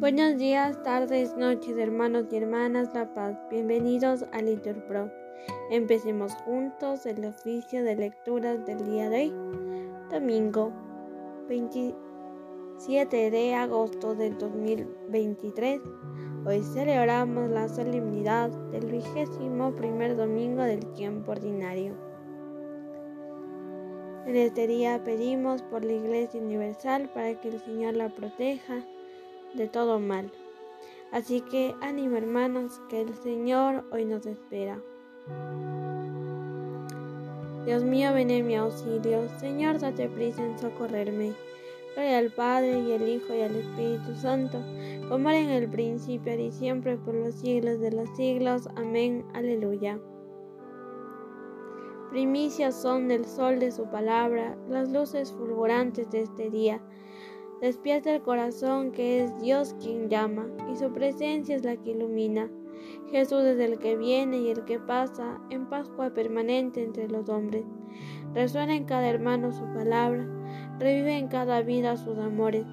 Buenos 0.00 0.38
días, 0.38 0.82
tardes, 0.82 1.36
noches, 1.36 1.78
hermanos 1.78 2.26
y 2.30 2.36
hermanas 2.36 2.92
La 2.94 3.14
Paz. 3.14 3.38
Bienvenidos 3.48 4.24
a 4.32 4.42
Litur 4.42 4.84
Pro. 4.86 5.08
Empecemos 5.70 6.34
juntos 6.44 7.06
el 7.06 7.24
oficio 7.24 7.84
de 7.84 7.94
lecturas 7.94 8.66
del 8.66 8.84
día 8.84 9.08
de 9.08 9.16
hoy, 9.16 9.32
domingo 10.10 10.72
27 11.48 13.30
de 13.30 13.54
agosto 13.54 14.16
del 14.16 14.36
2023. 14.36 15.80
Hoy 16.44 16.62
celebramos 16.64 17.48
la 17.50 17.68
solemnidad 17.68 18.50
del 18.72 18.86
vigésimo 18.86 19.76
primer 19.76 20.16
domingo 20.16 20.62
del 20.64 20.84
tiempo 20.94 21.30
ordinario. 21.30 21.94
En 24.26 24.34
este 24.34 24.66
día 24.66 25.04
pedimos 25.04 25.62
por 25.62 25.84
la 25.84 25.92
Iglesia 25.92 26.40
Universal 26.40 27.08
para 27.14 27.40
que 27.40 27.48
el 27.48 27.60
Señor 27.60 27.94
la 27.94 28.08
proteja 28.08 28.84
de 29.54 29.68
todo 29.68 29.98
mal. 29.98 30.30
Así 31.12 31.40
que 31.40 31.74
ánimo 31.80 32.16
hermanos, 32.16 32.80
que 32.88 33.00
el 33.00 33.14
Señor 33.14 33.84
hoy 33.92 34.04
nos 34.04 34.26
espera. 34.26 34.80
Dios 37.64 37.82
mío, 37.82 38.12
ven 38.12 38.30
en 38.30 38.46
mi 38.46 38.56
auxilio. 38.56 39.28
Señor, 39.38 39.78
date 39.78 40.08
prisa 40.08 40.44
en 40.44 40.58
socorrerme. 40.58 41.32
Gloria 41.94 42.18
al 42.18 42.30
Padre 42.32 42.80
y 42.80 42.92
al 42.92 43.08
Hijo 43.08 43.32
y 43.32 43.40
al 43.40 43.54
Espíritu 43.54 44.16
Santo, 44.16 44.58
como 45.08 45.30
era 45.30 45.38
en 45.38 45.50
el 45.50 45.70
principio 45.70 46.34
y 46.38 46.50
siempre 46.50 46.96
por 46.96 47.14
los 47.14 47.36
siglos 47.36 47.80
de 47.80 47.92
los 47.92 48.08
siglos. 48.16 48.68
Amén. 48.74 49.24
Aleluya. 49.32 50.00
Primicias 52.10 52.80
son 52.80 53.08
del 53.08 53.24
sol 53.24 53.60
de 53.60 53.70
su 53.70 53.84
palabra, 53.86 54.56
las 54.68 54.90
luces 54.90 55.32
fulgurantes 55.32 56.10
de 56.10 56.22
este 56.22 56.50
día. 56.50 56.80
Despierta 57.60 58.14
el 58.14 58.22
corazón 58.22 58.92
que 58.92 59.24
es 59.24 59.40
Dios 59.40 59.74
quien 59.80 60.08
llama, 60.08 60.46
y 60.72 60.76
su 60.76 60.92
presencia 60.92 61.56
es 61.56 61.64
la 61.64 61.76
que 61.76 61.90
ilumina. 61.90 62.50
Jesús 63.10 63.44
es 63.44 63.58
el 63.58 63.78
que 63.78 63.96
viene 63.96 64.38
y 64.38 64.50
el 64.50 64.64
que 64.64 64.78
pasa 64.78 65.40
en 65.50 65.66
Pascua 65.66 66.10
permanente 66.10 66.82
entre 66.82 67.08
los 67.08 67.28
hombres. 67.28 67.64
Resuena 68.34 68.74
en 68.74 68.84
cada 68.84 69.08
hermano 69.08 69.52
su 69.52 69.64
palabra, 69.72 70.26
revive 70.78 71.16
en 71.16 71.28
cada 71.28 71.62
vida 71.62 71.96
sus 71.96 72.18
amores. 72.18 72.66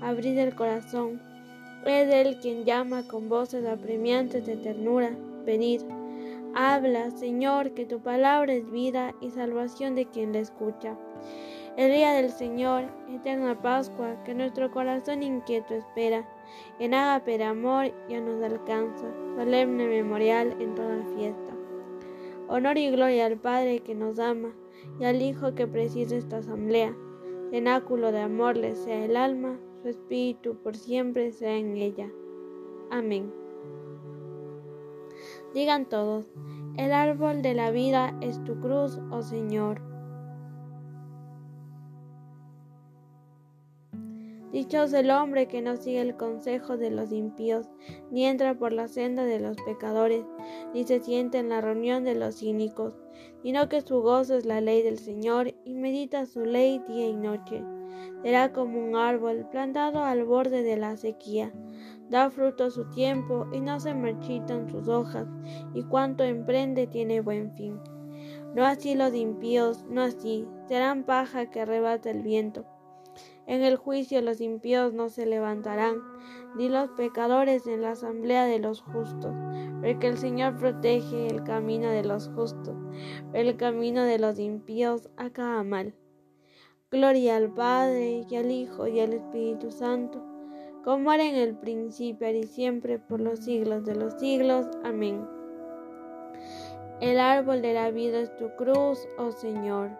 Abrid 0.00 0.38
el 0.38 0.54
corazón. 0.54 1.20
Es 1.84 2.12
Él 2.12 2.38
quien 2.40 2.64
llama 2.64 3.06
con 3.06 3.28
voces 3.28 3.66
apremiantes 3.66 4.46
de 4.46 4.56
ternura. 4.56 5.10
Venid. 5.44 5.82
Habla, 6.54 7.10
Señor, 7.10 7.74
que 7.74 7.86
tu 7.86 8.00
palabra 8.00 8.52
es 8.52 8.70
vida 8.70 9.14
y 9.20 9.30
salvación 9.30 9.94
de 9.94 10.06
quien 10.06 10.32
la 10.32 10.40
escucha. 10.40 10.96
El 11.76 11.92
día 11.92 12.12
del 12.12 12.30
Señor, 12.30 12.84
eterna 13.08 13.60
Pascua, 13.60 14.22
que 14.24 14.34
nuestro 14.34 14.70
corazón 14.70 15.22
inquieto 15.22 15.74
espera, 15.74 16.28
en 16.80 16.94
ágape 16.94 17.42
amor 17.44 17.92
ya 18.08 18.20
nos 18.20 18.42
alcanza, 18.42 19.06
solemne 19.36 19.86
memorial 19.86 20.56
en 20.60 20.74
toda 20.74 21.04
fiesta. 21.16 21.54
Honor 22.48 22.76
y 22.76 22.90
gloria 22.90 23.26
al 23.26 23.38
Padre 23.38 23.80
que 23.80 23.94
nos 23.94 24.18
ama, 24.18 24.52
y 24.98 25.04
al 25.04 25.22
Hijo 25.22 25.54
que 25.54 25.68
preside 25.68 26.16
esta 26.16 26.38
asamblea. 26.38 26.94
Cenáculo 27.50 28.10
de 28.10 28.20
amor 28.20 28.56
le 28.56 28.74
sea 28.74 29.04
el 29.04 29.16
alma, 29.16 29.56
su 29.80 29.88
espíritu 29.88 30.56
por 30.56 30.76
siempre 30.76 31.30
sea 31.30 31.56
en 31.56 31.76
ella. 31.76 32.10
Amén. 32.90 33.32
Digan 35.54 35.88
todos, 35.88 36.26
el 36.76 36.92
árbol 36.92 37.42
de 37.42 37.54
la 37.54 37.70
vida 37.70 38.16
es 38.20 38.42
tu 38.44 38.58
cruz, 38.60 38.98
oh 39.10 39.22
Señor. 39.22 39.89
Dichoso 44.52 44.98
el 44.98 45.12
hombre 45.12 45.46
que 45.46 45.62
no 45.62 45.76
sigue 45.76 46.00
el 46.00 46.16
consejo 46.16 46.76
de 46.76 46.90
los 46.90 47.12
impíos, 47.12 47.70
ni 48.10 48.26
entra 48.26 48.54
por 48.54 48.72
la 48.72 48.88
senda 48.88 49.24
de 49.24 49.38
los 49.38 49.56
pecadores, 49.62 50.24
ni 50.74 50.82
se 50.82 50.98
sienta 50.98 51.38
en 51.38 51.50
la 51.50 51.60
reunión 51.60 52.02
de 52.02 52.16
los 52.16 52.38
cínicos, 52.38 52.94
sino 53.44 53.68
que 53.68 53.80
su 53.80 54.02
gozo 54.02 54.36
es 54.36 54.46
la 54.46 54.60
ley 54.60 54.82
del 54.82 54.98
Señor, 54.98 55.54
y 55.64 55.74
medita 55.74 56.26
su 56.26 56.44
ley 56.44 56.82
día 56.88 57.06
y 57.06 57.14
noche. 57.14 57.62
Será 58.22 58.52
como 58.52 58.84
un 58.84 58.96
árbol 58.96 59.46
plantado 59.52 60.02
al 60.02 60.24
borde 60.24 60.64
de 60.64 60.76
la 60.76 60.96
sequía, 60.96 61.52
da 62.08 62.28
fruto 62.28 62.64
a 62.64 62.70
su 62.70 62.90
tiempo, 62.90 63.46
y 63.52 63.60
no 63.60 63.78
se 63.78 63.94
marchitan 63.94 64.68
sus 64.68 64.88
hojas, 64.88 65.28
y 65.74 65.84
cuanto 65.84 66.24
emprende 66.24 66.88
tiene 66.88 67.20
buen 67.20 67.54
fin. 67.54 67.78
No 68.56 68.66
así 68.66 68.96
los 68.96 69.14
impíos, 69.14 69.84
no 69.88 70.02
así, 70.02 70.44
serán 70.66 71.04
paja 71.04 71.50
que 71.50 71.60
arrebata 71.60 72.10
el 72.10 72.22
viento. 72.22 72.66
En 73.50 73.64
el 73.64 73.74
juicio 73.74 74.22
los 74.22 74.40
impíos 74.40 74.94
no 74.94 75.08
se 75.08 75.26
levantarán, 75.26 76.00
ni 76.54 76.68
los 76.68 76.88
pecadores 76.90 77.66
en 77.66 77.82
la 77.82 77.90
asamblea 77.90 78.44
de 78.44 78.60
los 78.60 78.80
justos, 78.80 79.34
porque 79.80 80.06
el 80.06 80.18
Señor 80.18 80.56
protege 80.56 81.26
el 81.26 81.42
camino 81.42 81.90
de 81.90 82.04
los 82.04 82.28
justos, 82.28 82.76
pero 83.32 83.48
el 83.48 83.56
camino 83.56 84.04
de 84.04 84.20
los 84.20 84.38
impíos 84.38 85.10
acaba 85.16 85.64
mal. 85.64 85.96
Gloria 86.92 87.34
al 87.34 87.52
Padre, 87.52 88.24
y 88.30 88.36
al 88.36 88.52
Hijo, 88.52 88.86
y 88.86 89.00
al 89.00 89.14
Espíritu 89.14 89.72
Santo, 89.72 90.24
como 90.84 91.12
era 91.12 91.24
en 91.24 91.34
el 91.34 91.56
principio 91.56 92.30
y 92.30 92.44
siempre 92.44 93.00
por 93.00 93.20
los 93.20 93.40
siglos 93.40 93.84
de 93.84 93.96
los 93.96 94.14
siglos. 94.14 94.66
Amén. 94.84 95.26
El 97.00 97.18
árbol 97.18 97.62
de 97.62 97.74
la 97.74 97.90
vida 97.90 98.20
es 98.20 98.36
tu 98.36 98.48
cruz, 98.54 99.08
oh 99.18 99.32
Señor. 99.32 99.90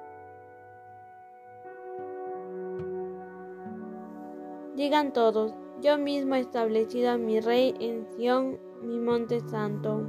Digan 4.81 5.13
todos, 5.13 5.53
yo 5.83 5.99
mismo 5.99 6.37
he 6.37 6.41
establecido 6.41 7.11
a 7.11 7.19
mi 7.19 7.39
rey 7.39 7.75
en 7.81 8.07
Sión, 8.17 8.59
mi 8.81 8.99
monte 8.99 9.41
santo. 9.41 10.07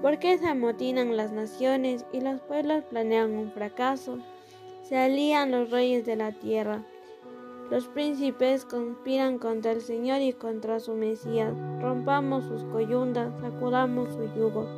¿Por 0.00 0.20
qué 0.20 0.38
se 0.38 0.46
amotinan 0.46 1.16
las 1.16 1.32
naciones 1.32 2.06
y 2.12 2.20
los 2.20 2.40
pueblos 2.42 2.84
planean 2.84 3.32
un 3.32 3.50
fracaso? 3.50 4.18
Se 4.82 4.96
alían 4.96 5.50
los 5.50 5.72
reyes 5.72 6.06
de 6.06 6.14
la 6.14 6.30
tierra. 6.30 6.84
Los 7.68 7.88
príncipes 7.88 8.64
conspiran 8.64 9.38
contra 9.38 9.72
el 9.72 9.80
Señor 9.80 10.20
y 10.20 10.32
contra 10.34 10.78
su 10.78 10.94
Mesías. 10.94 11.56
Rompamos 11.80 12.44
sus 12.44 12.62
coyundas, 12.66 13.32
sacudamos 13.40 14.14
su 14.14 14.32
yugo. 14.36 14.68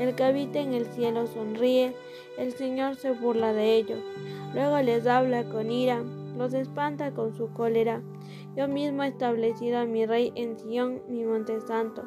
El 0.00 0.14
que 0.14 0.24
habita 0.24 0.60
en 0.60 0.72
el 0.72 0.86
cielo 0.86 1.26
sonríe, 1.26 1.94
el 2.38 2.52
Señor 2.52 2.96
se 2.96 3.12
burla 3.12 3.52
de 3.52 3.74
ellos. 3.74 4.00
Luego 4.54 4.78
les 4.80 5.06
habla 5.06 5.44
con 5.44 5.70
ira, 5.70 6.02
los 6.38 6.54
espanta 6.54 7.12
con 7.12 7.34
su 7.34 7.52
cólera. 7.52 8.02
Yo 8.56 8.66
mismo 8.66 9.02
he 9.02 9.08
establecido 9.08 9.76
a 9.76 9.84
mi 9.84 10.06
rey 10.06 10.32
en 10.36 10.58
Sión, 10.58 11.02
mi 11.06 11.22
monte 11.26 11.60
santo. 11.60 12.02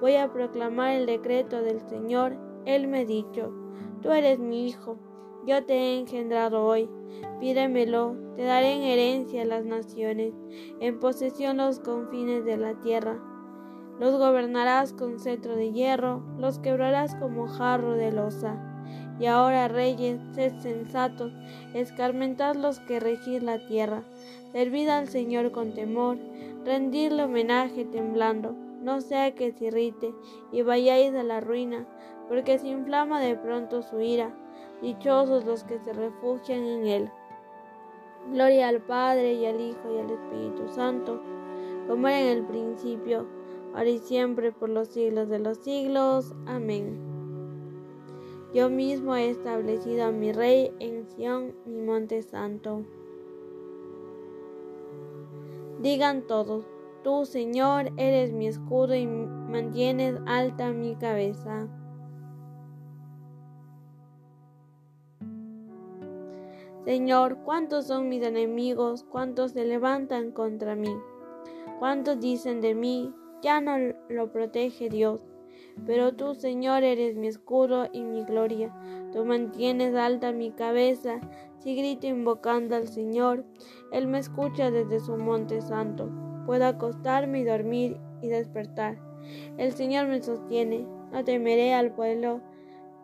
Voy 0.00 0.16
a 0.16 0.32
proclamar 0.32 0.96
el 0.96 1.06
decreto 1.06 1.62
del 1.62 1.80
Señor. 1.82 2.36
Él 2.66 2.88
me 2.88 3.02
ha 3.02 3.04
dicho, 3.04 3.52
tú 4.02 4.10
eres 4.10 4.40
mi 4.40 4.66
hijo, 4.66 4.98
yo 5.46 5.64
te 5.64 5.74
he 5.74 5.98
engendrado 6.00 6.66
hoy. 6.66 6.90
Pídemelo, 7.38 8.16
te 8.34 8.42
daré 8.42 8.72
en 8.72 8.82
herencia 8.82 9.44
las 9.44 9.64
naciones, 9.64 10.34
en 10.80 10.98
posesión 10.98 11.58
los 11.58 11.78
confines 11.78 12.44
de 12.44 12.56
la 12.56 12.74
tierra. 12.80 13.22
Los 13.98 14.16
gobernarás 14.16 14.92
con 14.92 15.18
cetro 15.18 15.56
de 15.56 15.72
hierro, 15.72 16.22
los 16.38 16.60
quebrarás 16.60 17.16
como 17.16 17.48
jarro 17.48 17.94
de 17.94 18.12
losa. 18.12 18.56
Y 19.18 19.26
ahora, 19.26 19.66
reyes, 19.66 20.20
sed 20.32 20.52
sensatos, 20.60 21.32
escarmentad 21.74 22.54
los 22.54 22.78
que 22.78 23.00
regís 23.00 23.42
la 23.42 23.66
tierra. 23.66 24.04
Servid 24.52 24.88
al 24.88 25.08
Señor 25.08 25.50
con 25.50 25.74
temor, 25.74 26.16
rendidle 26.64 27.24
homenaje 27.24 27.84
temblando, 27.84 28.54
no 28.80 29.00
sea 29.00 29.34
que 29.34 29.50
se 29.52 29.66
irrite 29.66 30.14
y 30.52 30.62
vayáis 30.62 31.12
a 31.14 31.24
la 31.24 31.40
ruina, 31.40 31.84
porque 32.28 32.58
se 32.58 32.68
inflama 32.68 33.20
de 33.20 33.34
pronto 33.34 33.82
su 33.82 34.00
ira. 34.00 34.32
Dichosos 34.80 35.44
los 35.44 35.64
que 35.64 35.80
se 35.80 35.92
refugian 35.92 36.62
en 36.64 36.86
él. 36.86 37.10
Gloria 38.32 38.68
al 38.68 38.80
Padre 38.80 39.34
y 39.34 39.46
al 39.46 39.60
Hijo 39.60 39.92
y 39.92 39.98
al 39.98 40.10
Espíritu 40.10 40.68
Santo, 40.72 41.20
como 41.88 42.06
era 42.06 42.20
en 42.20 42.38
el 42.38 42.44
principio, 42.44 43.26
ahora 43.74 43.88
y 43.88 43.98
siempre, 43.98 44.52
por 44.52 44.68
los 44.68 44.88
siglos 44.88 45.28
de 45.28 45.38
los 45.38 45.58
siglos. 45.58 46.34
Amén. 46.46 46.98
Yo 48.54 48.70
mismo 48.70 49.14
he 49.14 49.28
establecido 49.28 50.06
a 50.06 50.10
mi 50.10 50.32
Rey 50.32 50.72
en 50.78 51.06
Sión, 51.06 51.54
mi 51.66 51.82
monte 51.82 52.22
santo. 52.22 52.82
Digan 55.82 56.26
todos, 56.26 56.64
tú, 57.04 57.24
Señor, 57.24 57.92
eres 57.98 58.32
mi 58.32 58.48
escudo 58.48 58.94
y 58.94 59.06
mantienes 59.06 60.16
alta 60.26 60.72
mi 60.72 60.96
cabeza. 60.96 61.68
Señor, 66.84 67.36
¿cuántos 67.44 67.86
son 67.86 68.08
mis 68.08 68.22
enemigos? 68.22 69.04
¿Cuántos 69.04 69.52
se 69.52 69.66
levantan 69.66 70.32
contra 70.32 70.74
mí? 70.74 70.96
¿Cuántos 71.78 72.18
dicen 72.18 72.62
de 72.62 72.74
mí? 72.74 73.14
Ya 73.42 73.60
no 73.60 73.76
lo 74.08 74.32
protege 74.32 74.88
Dios. 74.88 75.24
Pero 75.86 76.12
tú, 76.14 76.34
Señor, 76.34 76.82
eres 76.82 77.16
mi 77.16 77.28
escudo 77.28 77.88
y 77.92 78.02
mi 78.02 78.24
gloria. 78.24 78.74
Tú 79.12 79.24
mantienes 79.24 79.94
alta 79.94 80.32
mi 80.32 80.50
cabeza. 80.50 81.20
Si 81.58 81.76
grito 81.76 82.06
invocando 82.06 82.76
al 82.76 82.88
Señor, 82.88 83.44
Él 83.92 84.06
me 84.06 84.18
escucha 84.18 84.70
desde 84.70 85.00
su 85.00 85.16
monte 85.16 85.60
santo. 85.60 86.10
Puedo 86.46 86.66
acostarme 86.66 87.40
y 87.40 87.44
dormir 87.44 87.98
y 88.22 88.28
despertar. 88.28 88.98
El 89.56 89.72
Señor 89.72 90.06
me 90.08 90.22
sostiene. 90.22 90.86
No 91.12 91.24
temeré 91.24 91.74
al 91.74 91.94
pueblo 91.94 92.40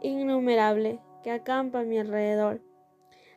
innumerable 0.03 1.01
que 1.23 1.31
acampa 1.31 1.81
a 1.81 1.85
mi 1.85 1.99
alrededor. 1.99 2.61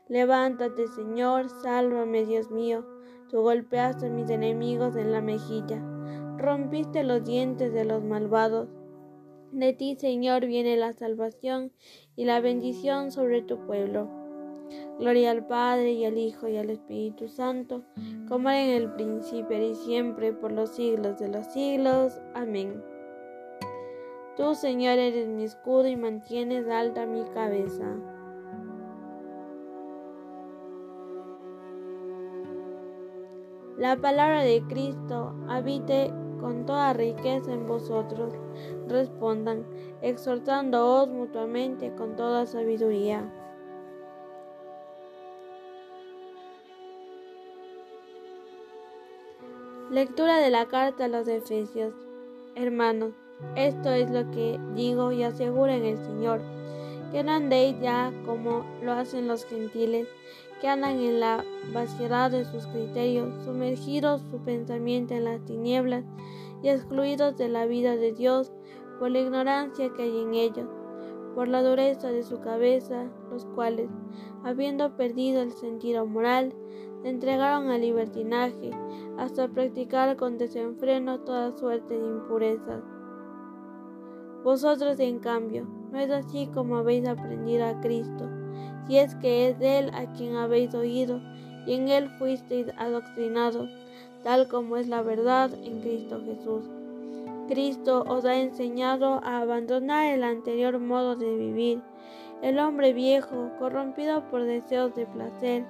Levántate, 0.08 0.88
Señor, 0.88 1.50
sálvame, 1.62 2.26
Dios 2.26 2.52
mío. 2.52 2.86
Tú 3.30 3.42
golpeaste 3.42 4.08
a 4.08 4.10
mis 4.10 4.30
enemigos 4.30 4.96
en 4.96 5.12
la 5.12 5.22
mejilla, 5.22 5.82
rompiste 6.38 7.04
los 7.04 7.24
dientes 7.26 7.74
de 7.74 7.86
los 7.86 8.04
malvados. 8.04 8.70
De 9.52 9.74
ti, 9.74 9.96
Señor, 9.96 10.46
viene 10.46 10.78
la 10.78 10.94
salvación 10.94 11.72
y 12.16 12.26
la 12.26 12.42
bendición 12.42 13.12
sobre 13.12 13.42
tu 13.42 13.66
pueblo. 13.66 14.10
Gloria 15.00 15.32
al 15.32 15.46
Padre 15.46 15.94
y 15.94 16.06
al 16.06 16.18
Hijo 16.18 16.48
y 16.48 16.58
al 16.58 16.70
Espíritu 16.70 17.28
Santo, 17.28 17.84
como 18.28 18.50
en 18.50 18.70
el 18.70 18.92
principio 18.94 19.62
y 19.62 19.76
siempre, 19.76 20.34
por 20.34 20.52
los 20.52 20.72
siglos 20.72 21.20
de 21.20 21.30
los 21.30 21.46
siglos. 21.48 22.20
Amén. 22.34 22.84
Tú, 24.36 24.54
Señor, 24.56 25.00
eres 25.00 25.28
mi 25.28 25.44
escudo 25.46 25.88
y 25.88 25.96
mantienes 25.96 26.68
alta 26.68 27.06
mi 27.06 27.24
cabeza. 27.34 27.96
La 33.78 33.96
palabra 33.96 34.42
de 34.42 34.64
Cristo 34.68 35.36
habite 35.48 36.12
con 36.40 36.66
toda 36.66 36.94
riqueza 36.94 37.52
en 37.52 37.68
vosotros. 37.68 38.34
Respondan, 38.88 39.66
exhortándoos 40.02 41.10
mutuamente 41.10 41.94
con 41.96 42.16
toda 42.16 42.46
sabiduría. 42.46 43.32
Lectura 49.90 50.40
de 50.40 50.50
la 50.50 50.66
carta 50.68 51.06
a 51.06 51.08
los 51.08 51.28
Efesios. 51.28 51.94
Hermanos, 52.56 53.14
esto 53.56 53.92
es 53.92 54.12
lo 54.12 54.30
que 54.32 54.60
digo 54.76 55.12
y 55.12 55.24
aseguro 55.24 55.72
en 55.72 55.86
el 55.86 55.98
Señor, 55.98 56.42
que 57.12 57.24
no 57.24 57.32
andéis 57.32 57.80
ya 57.80 58.12
como 58.26 58.66
lo 58.82 58.92
hacen 58.92 59.28
los 59.28 59.46
gentiles 59.46 60.08
que 60.60 60.68
andan 60.68 61.00
en 61.00 61.20
la 61.20 61.44
vaciedad 61.74 62.32
de 62.32 62.46
sus 62.46 62.66
criterios, 62.68 63.34
sumergidos 63.44 64.22
su 64.32 64.38
pensamiento 64.40 65.14
en 65.14 65.26
las 65.26 65.44
tinieblas 65.46 66.04
y 66.64 66.70
excluidos 66.70 67.38
de 67.38 67.50
la 67.50 67.66
vida 67.66 67.96
de 67.96 68.14
Dios 68.14 68.52
por 69.00 69.12
la 69.12 69.20
ignorancia 69.20 69.92
que 69.94 70.04
hay 70.04 70.20
en 70.20 70.34
ellos, 70.34 70.68
por 71.36 71.48
la 71.48 71.62
dureza 71.62 72.10
de 72.10 72.24
su 72.24 72.40
cabeza, 72.42 73.06
los 73.30 73.46
cuales, 73.46 73.90
habiendo 74.44 74.96
perdido 74.96 75.42
el 75.42 75.52
sentido 75.52 76.06
moral, 76.06 76.54
se 77.02 77.10
entregaron 77.10 77.70
al 77.70 77.82
libertinaje 77.82 78.72
hasta 79.18 79.48
practicar 79.48 80.18
con 80.18 80.40
desenfreno 80.40 81.20
toda 81.20 81.52
suerte 81.52 81.98
de 81.98 82.06
impurezas. 82.06 82.84
Vosotros, 84.44 85.00
en 85.00 85.20
cambio, 85.20 85.68
no 85.92 86.00
es 86.00 86.10
así 86.10 86.48
como 86.48 86.78
habéis 86.78 87.08
aprendido 87.08 87.66
a 87.66 87.80
Cristo 87.82 88.30
si 88.88 88.98
es 88.98 89.16
que 89.16 89.50
es 89.50 89.60
de 89.60 89.80
Él 89.80 89.92
a 89.94 90.12
quien 90.14 90.36
habéis 90.36 90.74
oído, 90.74 91.22
y 91.66 91.74
en 91.74 91.90
Él 91.90 92.10
fuisteis 92.18 92.68
adoctrinados, 92.78 93.70
tal 94.24 94.48
como 94.48 94.78
es 94.78 94.88
la 94.88 95.02
verdad 95.02 95.54
en 95.54 95.82
Cristo 95.82 96.22
Jesús. 96.24 96.64
Cristo 97.48 98.04
os 98.08 98.26
ha 98.26 98.38
enseñado 98.38 99.22
a 99.24 99.40
abandonar 99.40 100.14
el 100.14 100.24
anterior 100.24 100.80
modo 100.80 101.16
de 101.16 101.36
vivir, 101.36 101.82
el 102.42 102.60
hombre 102.60 102.94
viejo, 102.94 103.50
corrompido 103.58 104.30
por 104.30 104.44
deseos 104.44 104.94
de 104.96 105.06
placer, 105.06 105.66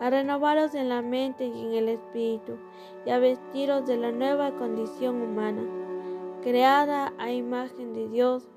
a 0.00 0.08
renovaros 0.08 0.74
en 0.74 0.88
la 0.88 1.02
mente 1.02 1.46
y 1.46 1.66
en 1.66 1.74
el 1.74 1.88
espíritu, 1.88 2.56
y 3.04 3.10
a 3.10 3.18
vestiros 3.18 3.86
de 3.86 3.96
la 3.96 4.12
nueva 4.12 4.52
condición 4.52 5.20
humana, 5.20 5.62
creada 6.42 7.12
a 7.18 7.30
imagen 7.32 7.92
de 7.92 8.08
Dios, 8.08 8.48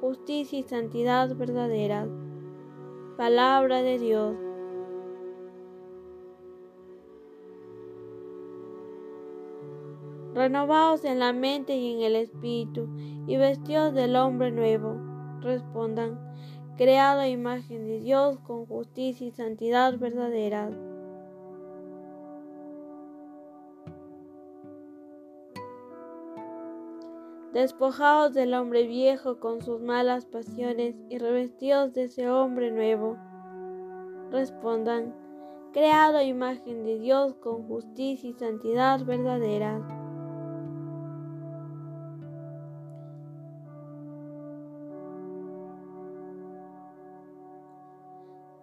justicia 0.00 0.58
y 0.58 0.62
santidad 0.62 1.34
verdaderas. 1.36 2.08
Palabra 3.18 3.82
de 3.82 3.98
Dios. 3.98 4.36
Renovaos 10.34 11.04
en 11.04 11.18
la 11.18 11.32
mente 11.32 11.76
y 11.76 11.94
en 11.94 12.02
el 12.02 12.14
espíritu, 12.14 12.88
y 13.26 13.36
vestidos 13.36 13.92
del 13.92 14.14
hombre 14.14 14.52
nuevo. 14.52 14.94
Respondan, 15.40 16.16
creado 16.76 17.18
a 17.18 17.28
imagen 17.28 17.88
de 17.88 17.98
Dios 17.98 18.38
con 18.46 18.66
justicia 18.66 19.26
y 19.26 19.32
santidad 19.32 19.98
verdadera. 19.98 20.70
Despojados 27.52 28.34
del 28.34 28.54
hombre 28.54 28.86
viejo 28.86 29.40
con 29.40 29.62
sus 29.62 29.80
malas 29.80 30.26
pasiones 30.26 30.94
y 31.08 31.18
revestidos 31.18 31.92
de 31.94 32.04
ese 32.04 32.28
hombre 32.28 32.70
nuevo. 32.70 33.16
Respondan, 34.30 35.14
creado 35.72 36.18
a 36.18 36.24
imagen 36.24 36.84
de 36.84 36.98
Dios 36.98 37.34
con 37.34 37.66
justicia 37.66 38.30
y 38.30 38.34
santidad 38.34 39.04
verdadera. 39.04 39.80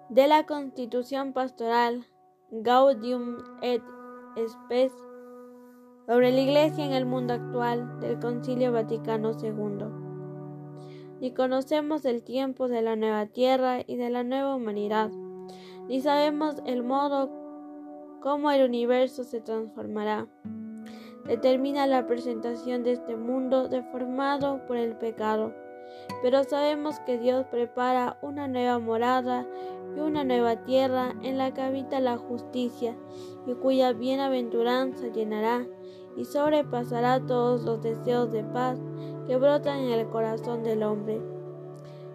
De 0.10 0.28
la 0.28 0.46
Constitución 0.46 1.34
Pastoral 1.34 2.06
Gaudium 2.52 3.38
et 3.62 3.82
Spes 4.38 4.94
sobre 6.06 6.32
la 6.32 6.42
Iglesia 6.42 6.86
en 6.86 6.94
el 6.94 7.06
mundo 7.06 7.34
actual 7.34 8.00
del 8.00 8.20
Concilio 8.20 8.72
Vaticano 8.72 9.32
II. 9.42 9.86
Ni 11.20 11.32
conocemos 11.32 12.06
el 12.06 12.24
tiempo 12.24 12.68
de 12.68 12.82
la 12.82 12.96
nueva 12.96 13.26
tierra 13.26 13.80
y 13.86 13.96
de 13.96 14.10
la 14.10 14.24
nueva 14.24 14.56
humanidad, 14.56 15.10
ni 15.88 16.02
sabemos 16.02 16.62
el 16.66 16.84
modo 16.84 17.30
cómo 18.22 18.52
el 18.52 18.64
universo 18.68 19.24
se 19.24 19.42
transformará. 19.42 20.28
Determina 21.26 21.88
la 21.88 22.06
presentación 22.06 22.84
de 22.84 22.92
este 22.94 23.16
mundo 23.16 23.68
deformado 23.68 24.66
por 24.68 24.78
el 24.78 24.96
pecado, 24.98 25.54
pero 26.22 26.44
sabemos 26.44 27.00
que 27.02 27.18
Dios 27.18 27.46
prepara 27.52 28.18
una 28.22 28.48
nueva 28.48 28.80
morada 28.80 29.46
y 29.96 30.00
una 30.00 30.24
nueva 30.24 30.64
tierra 30.64 31.14
en 31.24 31.38
la 31.38 31.54
que 31.54 31.62
habita 31.62 32.00
la 32.00 32.18
justicia 32.18 32.96
y 33.46 33.54
cuya 33.54 33.94
bienaventuranza 33.94 35.08
llenará 35.08 35.66
y 36.16 36.26
sobrepasará 36.26 37.26
todos 37.26 37.64
los 37.64 37.82
deseos 37.82 38.32
de 38.32 38.44
paz 38.44 38.80
que 39.28 39.38
brotan 39.38 39.80
en 39.80 39.92
el 39.92 40.08
corazón 40.10 40.64
del 40.64 40.84
hombre. 40.84 41.22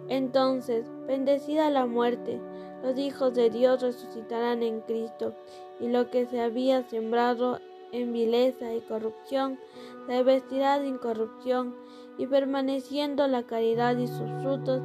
Entonces, 0.07 0.85
bendecida 1.07 1.69
la 1.69 1.85
muerte, 1.85 2.39
los 2.83 2.97
hijos 2.97 3.33
de 3.33 3.49
Dios 3.49 3.81
resucitarán 3.81 4.63
en 4.63 4.81
Cristo, 4.81 5.33
y 5.79 5.87
lo 5.87 6.09
que 6.09 6.25
se 6.25 6.41
había 6.41 6.83
sembrado 6.83 7.59
en 7.91 8.11
vileza 8.11 8.73
y 8.73 8.81
corrupción 8.81 9.59
se 10.07 10.23
vestirá 10.23 10.79
de 10.79 10.87
incorrupción, 10.87 11.75
y 12.21 12.27
permaneciendo 12.27 13.27
la 13.27 13.43
caridad 13.43 13.97
y 13.97 14.07
sus 14.07 14.29
frutos, 14.41 14.81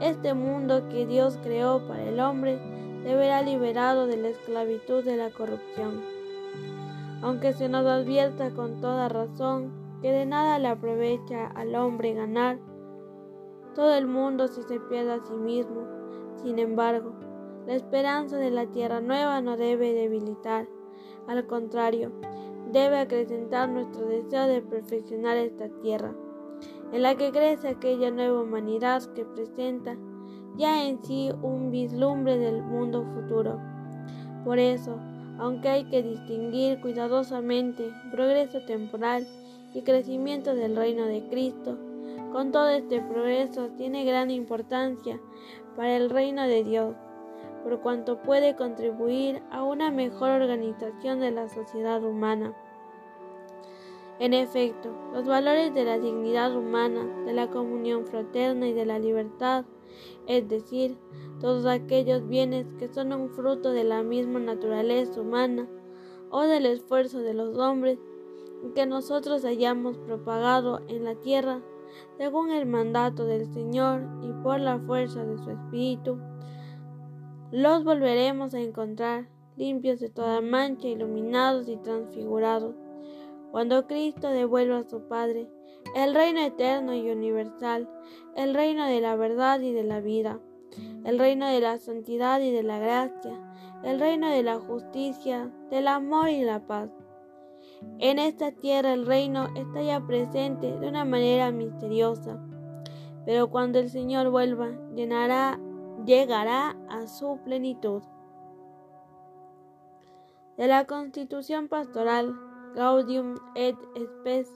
este 0.00 0.34
mundo 0.34 0.88
que 0.88 1.06
Dios 1.06 1.38
creó 1.42 1.86
para 1.86 2.04
el 2.04 2.20
hombre 2.20 2.58
se 3.02 3.14
verá 3.14 3.42
liberado 3.42 4.06
de 4.06 4.16
la 4.16 4.28
esclavitud 4.28 5.04
de 5.04 5.16
la 5.16 5.30
corrupción 5.30 6.18
aunque 7.22 7.52
se 7.52 7.68
nos 7.68 7.84
advierta 7.86 8.50
con 8.50 8.80
toda 8.80 9.08
razón 9.08 9.72
que 10.00 10.12
de 10.12 10.26
nada 10.26 10.58
le 10.58 10.68
aprovecha 10.68 11.48
al 11.48 11.74
hombre 11.74 12.14
ganar 12.14 12.58
todo 13.74 13.94
el 13.94 14.06
mundo 14.06 14.48
si 14.48 14.62
se 14.62 14.80
pierde 14.80 15.12
a 15.12 15.20
sí 15.20 15.34
mismo. 15.34 15.86
Sin 16.42 16.58
embargo, 16.58 17.12
la 17.66 17.74
esperanza 17.74 18.36
de 18.36 18.50
la 18.50 18.66
tierra 18.66 19.00
nueva 19.00 19.40
no 19.40 19.56
debe 19.56 19.92
debilitar, 19.92 20.68
al 21.26 21.46
contrario, 21.46 22.12
debe 22.72 22.98
acrecentar 22.98 23.68
nuestro 23.68 24.06
deseo 24.06 24.46
de 24.46 24.62
perfeccionar 24.62 25.36
esta 25.36 25.68
tierra, 25.80 26.14
en 26.92 27.02
la 27.02 27.14
que 27.16 27.30
crece 27.30 27.68
aquella 27.68 28.10
nueva 28.10 28.40
humanidad 28.40 29.02
que 29.14 29.24
presenta 29.24 29.96
ya 30.56 30.86
en 30.86 31.02
sí 31.02 31.30
un 31.42 31.70
vislumbre 31.70 32.38
del 32.38 32.62
mundo 32.62 33.04
futuro. 33.14 33.60
Por 34.44 34.58
eso, 34.58 34.98
aunque 35.38 35.68
hay 35.68 35.84
que 35.84 36.02
distinguir 36.02 36.80
cuidadosamente 36.80 37.92
progreso 38.10 38.60
temporal 38.66 39.26
y 39.74 39.82
crecimiento 39.82 40.54
del 40.54 40.76
reino 40.76 41.04
de 41.04 41.28
Cristo. 41.28 41.78
Con 42.32 42.52
todo 42.52 42.68
este 42.70 43.00
progreso 43.00 43.68
tiene 43.76 44.04
gran 44.04 44.30
importancia 44.30 45.20
para 45.76 45.96
el 45.96 46.10
reino 46.10 46.42
de 46.42 46.64
Dios, 46.64 46.96
por 47.62 47.80
cuanto 47.80 48.20
puede 48.22 48.56
contribuir 48.56 49.42
a 49.50 49.62
una 49.62 49.90
mejor 49.90 50.30
organización 50.30 51.20
de 51.20 51.30
la 51.30 51.48
sociedad 51.48 52.02
humana. 52.02 52.54
En 54.20 54.34
efecto, 54.34 54.90
los 55.12 55.26
valores 55.26 55.72
de 55.74 55.84
la 55.84 55.98
dignidad 55.98 56.56
humana, 56.56 57.24
de 57.24 57.32
la 57.32 57.48
comunión 57.50 58.04
fraterna 58.04 58.66
y 58.66 58.72
de 58.72 58.84
la 58.84 58.98
libertad, 58.98 59.64
es 60.26 60.48
decir, 60.48 60.96
todos 61.40 61.66
aquellos 61.66 62.26
bienes 62.26 62.66
que 62.80 62.88
son 62.88 63.12
un 63.12 63.30
fruto 63.30 63.70
de 63.70 63.84
la 63.84 64.02
misma 64.02 64.40
naturaleza 64.40 65.20
humana 65.20 65.68
o 66.30 66.42
del 66.42 66.66
esfuerzo 66.66 67.20
de 67.20 67.32
los 67.32 67.56
hombres 67.58 68.00
que 68.74 68.86
nosotros 68.86 69.44
hayamos 69.44 69.98
propagado 69.98 70.80
en 70.88 71.04
la 71.04 71.14
tierra, 71.14 71.62
según 72.16 72.50
el 72.50 72.66
mandato 72.66 73.24
del 73.24 73.46
Señor 73.46 74.02
y 74.22 74.32
por 74.42 74.58
la 74.58 74.80
fuerza 74.80 75.24
de 75.24 75.38
su 75.38 75.50
Espíritu, 75.50 76.18
los 77.52 77.84
volveremos 77.84 78.52
a 78.52 78.60
encontrar 78.60 79.28
limpios 79.56 80.00
de 80.00 80.08
toda 80.08 80.40
mancha, 80.40 80.88
iluminados 80.88 81.68
y 81.68 81.76
transfigurados 81.76 82.74
cuando 83.50 83.86
Cristo 83.86 84.28
devuelva 84.28 84.78
a 84.78 84.88
su 84.88 85.08
Padre 85.08 85.48
el 85.94 86.14
reino 86.14 86.40
eterno 86.40 86.94
y 86.94 87.10
universal, 87.10 87.88
el 88.36 88.54
reino 88.54 88.86
de 88.86 89.00
la 89.00 89.16
verdad 89.16 89.60
y 89.60 89.72
de 89.72 89.84
la 89.84 90.00
vida, 90.00 90.38
el 91.04 91.18
reino 91.18 91.48
de 91.48 91.60
la 91.60 91.78
santidad 91.78 92.40
y 92.40 92.50
de 92.50 92.62
la 92.62 92.78
gracia, 92.78 93.40
el 93.84 94.00
reino 94.00 94.28
de 94.28 94.42
la 94.42 94.58
justicia, 94.58 95.50
del 95.70 95.88
amor 95.88 96.28
y 96.28 96.42
la 96.42 96.66
paz. 96.66 96.90
En 97.98 98.18
esta 98.18 98.52
tierra 98.52 98.92
el 98.92 99.06
reino 99.06 99.48
está 99.54 99.82
ya 99.82 100.04
presente 100.06 100.78
de 100.78 100.88
una 100.88 101.04
manera 101.04 101.50
misteriosa, 101.50 102.38
pero 103.24 103.50
cuando 103.50 103.78
el 103.78 103.88
Señor 103.88 104.30
vuelva, 104.30 104.70
llegará 106.04 106.76
a 106.88 107.06
su 107.06 107.38
plenitud. 107.44 108.02
De 110.56 110.66
la 110.66 110.86
Constitución 110.86 111.68
Pastoral 111.68 112.34
Gaudium 112.74 113.34
et 113.54 113.76
Spes 113.96 114.48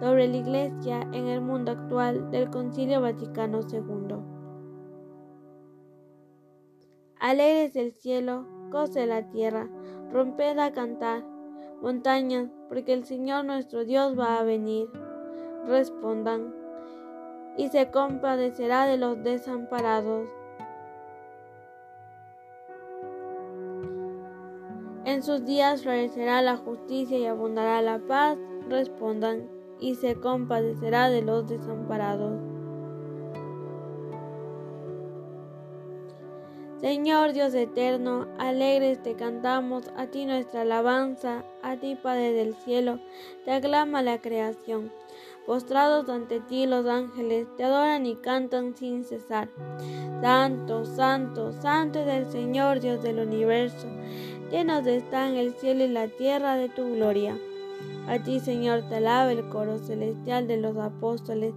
sobre 0.00 0.26
la 0.26 0.36
Iglesia 0.36 1.02
en 1.12 1.26
el 1.28 1.40
mundo 1.40 1.72
actual 1.72 2.30
del 2.30 2.50
Concilio 2.50 3.00
Vaticano 3.00 3.60
II. 3.60 4.16
Alegres 7.20 7.76
el 7.76 7.92
cielo, 7.92 8.46
goce 8.70 9.06
la 9.06 9.28
tierra, 9.30 9.68
romped 10.12 10.58
a 10.58 10.72
cantar, 10.72 11.24
montañas, 11.80 12.50
porque 12.68 12.92
el 12.92 13.04
Señor 13.04 13.44
nuestro 13.44 13.84
Dios 13.84 14.18
va 14.18 14.38
a 14.38 14.42
venir. 14.42 14.88
Respondan, 15.66 16.54
y 17.56 17.68
se 17.68 17.90
compadecerá 17.90 18.86
de 18.86 18.98
los 18.98 19.22
desamparados. 19.22 20.28
En 25.14 25.22
sus 25.22 25.44
días 25.44 25.82
florecerá 25.82 26.42
la 26.42 26.56
justicia 26.56 27.16
y 27.16 27.26
abundará 27.26 27.80
la 27.82 28.00
paz, 28.00 28.36
respondan, 28.68 29.48
y 29.78 29.94
se 29.94 30.16
compadecerá 30.16 31.08
de 31.08 31.22
los 31.22 31.46
desamparados. 31.46 32.40
Señor 36.80 37.32
Dios 37.32 37.54
eterno, 37.54 38.26
alegres 38.40 39.00
te 39.04 39.14
cantamos, 39.14 39.84
a 39.96 40.08
ti 40.08 40.26
nuestra 40.26 40.62
alabanza, 40.62 41.44
a 41.62 41.76
ti 41.76 41.94
Padre 41.94 42.32
del 42.32 42.56
cielo, 42.56 42.98
te 43.44 43.52
aclama 43.52 44.02
la 44.02 44.20
creación. 44.20 44.90
Postrados 45.46 46.08
ante 46.08 46.40
ti 46.40 46.66
los 46.66 46.86
ángeles 46.86 47.46
te 47.56 47.62
adoran 47.62 48.04
y 48.06 48.16
cantan 48.16 48.74
sin 48.74 49.04
cesar. 49.04 49.48
Santo, 50.20 50.84
santo, 50.84 51.52
santo 51.52 52.00
es 52.00 52.08
el 52.08 52.26
Señor 52.32 52.80
Dios 52.80 53.00
del 53.00 53.20
universo 53.20 53.86
llenos 54.54 54.86
están 54.86 55.34
el 55.34 55.52
cielo 55.54 55.82
y 55.82 55.88
la 55.88 56.06
tierra 56.06 56.54
de 56.54 56.68
tu 56.68 56.84
gloria. 56.94 57.36
A 58.06 58.20
ti, 58.22 58.38
Señor, 58.38 58.82
te 58.88 58.96
alaba 58.96 59.32
el 59.32 59.48
coro 59.48 59.78
celestial 59.78 60.46
de 60.46 60.58
los 60.58 60.76
apóstoles, 60.76 61.54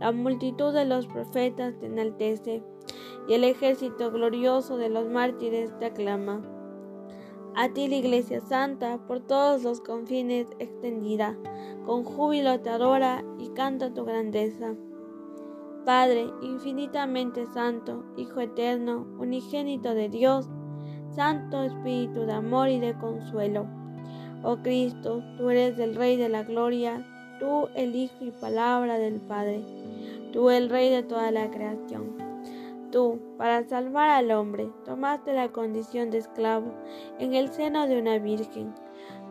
la 0.00 0.10
multitud 0.10 0.72
de 0.72 0.84
los 0.84 1.06
profetas 1.06 1.78
te 1.78 1.86
enaltece, 1.86 2.60
y 3.28 3.34
el 3.34 3.44
ejército 3.44 4.10
glorioso 4.10 4.78
de 4.78 4.88
los 4.88 5.08
mártires 5.08 5.70
te 5.78 5.86
aclama. 5.86 6.42
A 7.54 7.68
ti 7.68 7.86
la 7.86 7.96
Iglesia 7.96 8.40
Santa, 8.40 8.98
por 9.06 9.20
todos 9.20 9.62
los 9.62 9.80
confines 9.80 10.48
extendida, 10.58 11.38
con 11.86 12.02
júbilo 12.02 12.58
te 12.58 12.70
adora 12.70 13.24
y 13.38 13.50
canta 13.50 13.94
tu 13.94 14.04
grandeza. 14.04 14.74
Padre 15.84 16.26
infinitamente 16.42 17.46
santo, 17.46 18.04
Hijo 18.16 18.40
eterno, 18.40 19.06
unigénito 19.20 19.94
de 19.94 20.08
Dios, 20.08 20.50
Santo 21.14 21.62
Espíritu 21.62 22.26
de 22.26 22.32
amor 22.32 22.68
y 22.68 22.78
de 22.78 22.94
consuelo. 22.94 23.66
Oh 24.42 24.56
Cristo, 24.56 25.22
tú 25.36 25.50
eres 25.50 25.78
el 25.78 25.94
Rey 25.94 26.16
de 26.16 26.28
la 26.28 26.44
gloria, 26.44 27.04
tú 27.38 27.68
el 27.74 27.94
Hijo 27.94 28.24
y 28.24 28.30
palabra 28.30 28.98
del 28.98 29.20
Padre, 29.20 29.62
tú 30.32 30.50
el 30.50 30.70
Rey 30.70 30.90
de 30.90 31.02
toda 31.02 31.30
la 31.30 31.50
creación. 31.50 32.16
Tú, 32.90 33.20
para 33.36 33.62
salvar 33.68 34.08
al 34.08 34.30
hombre, 34.32 34.68
tomaste 34.84 35.32
la 35.32 35.48
condición 35.48 36.10
de 36.10 36.18
esclavo 36.18 36.72
en 37.18 37.34
el 37.34 37.50
seno 37.50 37.86
de 37.86 38.00
una 38.00 38.18
virgen. 38.18 38.74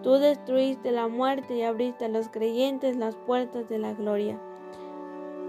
Tú 0.03 0.13
destruiste 0.13 0.91
la 0.91 1.07
muerte 1.07 1.57
y 1.57 1.63
abriste 1.63 2.05
a 2.05 2.09
los 2.09 2.29
creyentes 2.29 2.95
las 2.95 3.15
puertas 3.15 3.67
de 3.67 3.79
la 3.79 3.93
gloria. 3.93 4.39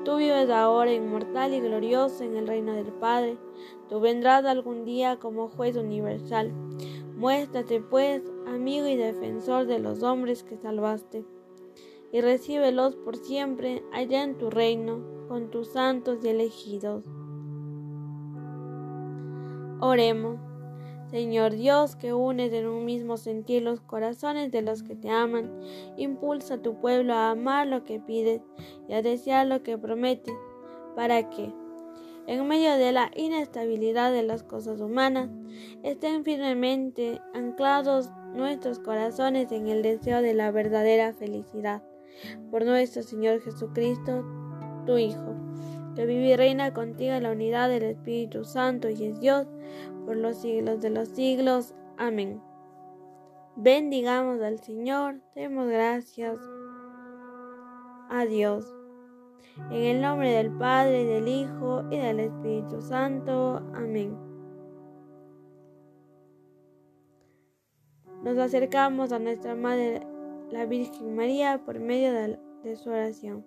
Tú 0.05 0.17
vives 0.17 0.49
ahora 0.49 0.93
inmortal 0.93 1.53
y 1.53 1.61
glorioso 1.61 2.25
en 2.25 2.37
el 2.37 2.47
reino 2.47 2.73
del 2.73 2.93
Padre. 2.93 3.37
Tú 3.89 4.01
vendrás 4.01 4.45
algún 4.47 4.85
día 4.85 5.19
como 5.19 5.49
juez 5.49 5.77
universal. 5.77 6.53
Muéstrate, 7.17 7.81
pues, 7.83 8.23
amigo 8.47 8.87
y 8.87 8.97
defensor 8.97 9.67
de 9.67 9.79
los 9.79 10.03
hombres 10.03 10.43
que 10.43 10.57
salvaste, 10.57 11.27
y 12.13 12.21
recíbelos 12.23 12.97
por 12.97 13.17
siempre 13.17 13.85
allá 13.93 14.23
en 14.23 14.39
tu 14.39 14.49
reino, 14.49 15.03
con 15.29 15.51
tus 15.51 15.69
santos 15.69 16.25
y 16.25 16.29
elegidos. 16.29 17.05
Oremos. 19.81 20.50
Señor 21.11 21.57
Dios, 21.57 21.97
que 21.97 22.15
unes 22.15 22.53
en 22.53 22.69
un 22.69 22.85
mismo 22.85 23.17
sentir 23.17 23.63
los 23.63 23.81
corazones 23.81 24.53
de 24.53 24.63
los 24.63 24.85
que 24.85 24.95
te 24.95 25.11
aman, 25.11 25.51
impulsa 25.97 26.55
a 26.55 26.63
tu 26.63 26.81
pueblo 26.81 27.15
a 27.15 27.31
amar 27.31 27.67
lo 27.67 27.85
que 27.85 27.99
pides 27.99 28.43
y 28.89 28.93
a 28.93 29.03
desear 29.03 29.47
lo 29.47 29.63
que 29.65 29.77
prometes, 29.77 30.35
para 30.95 31.29
que, 31.29 31.53
en 32.27 32.47
medio 32.47 32.77
de 32.77 32.93
la 32.93 33.11
inestabilidad 33.17 34.13
de 34.13 34.23
las 34.23 34.45
cosas 34.45 34.81
humanas, 34.81 35.31
estén 35.83 36.23
firmemente 36.23 37.21
anclados 37.35 38.11
nuestros 38.33 38.79
corazones 38.79 39.51
en 39.51 39.67
el 39.67 39.83
deseo 39.83 40.23
de 40.23 40.35
la 40.35 40.53
verdadera 40.53 41.13
felicidad. 41.13 41.83
Por 42.53 42.65
nuestro 42.65 43.03
Señor 43.03 43.41
Jesucristo, 43.41 44.25
tu 44.87 44.97
Hijo, 44.97 45.35
que 45.95 46.07
vive 46.07 46.29
y 46.29 46.37
reina 46.37 46.73
contigo 46.73 47.13
en 47.13 47.25
la 47.25 47.33
unidad 47.33 47.69
del 47.69 47.83
Espíritu 47.83 48.45
Santo 48.45 48.89
y 48.89 49.05
es 49.05 49.21
Dios 49.21 49.47
por 50.07 50.17
los 50.17 50.37
siglos 50.37 50.81
de 50.81 50.91
los 50.91 51.09
siglos. 51.09 51.75
Amén. 51.99 52.41
Bendigamos 53.57 54.41
al 54.41 54.59
Señor, 54.61 55.21
demos 55.35 55.69
gracias 55.69 56.39
a 58.09 58.25
Dios. 58.25 58.65
En 59.71 59.83
el 59.83 60.01
nombre 60.01 60.31
del 60.31 60.51
Padre, 60.53 61.05
del 61.05 61.29
Hijo 61.29 61.85
y 61.91 61.99
del 61.99 62.21
Espíritu 62.21 62.81
Santo. 62.81 63.63
Amén. 63.75 64.31
Nos 68.23 68.37
acercamos 68.37 69.13
a 69.13 69.19
nuestra 69.19 69.55
Madre, 69.55 70.07
la 70.51 70.67
Virgen 70.67 71.17
María, 71.17 71.63
por 71.65 71.81
medio 71.81 72.13
de, 72.13 72.77
su 72.77 72.91
oración. 72.91 73.47